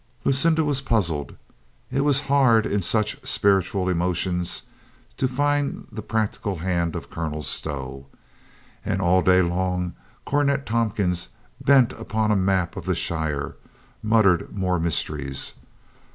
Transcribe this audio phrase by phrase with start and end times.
[0.23, 1.35] Lucinda was puzzled.
[1.91, 4.63] It was hard in such spiritual emotions
[5.17, 8.07] to find the practical hand of Colonel Stow.
[8.83, 9.93] And all the day long
[10.25, 11.29] Cornet Tompkins,
[11.63, 13.57] bent upon a map of the shire,
[14.01, 15.53] muttered more mysteries.